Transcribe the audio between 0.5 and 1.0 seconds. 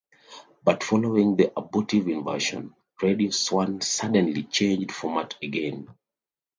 But